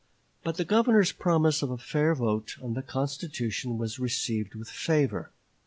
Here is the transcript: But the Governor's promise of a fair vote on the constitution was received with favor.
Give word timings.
But 0.43 0.57
the 0.57 0.65
Governor's 0.65 1.11
promise 1.11 1.61
of 1.61 1.69
a 1.69 1.77
fair 1.77 2.15
vote 2.15 2.57
on 2.59 2.73
the 2.73 2.81
constitution 2.81 3.77
was 3.77 3.99
received 3.99 4.55
with 4.55 4.67
favor. 4.67 5.31